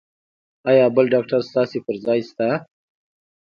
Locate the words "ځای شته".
2.05-2.47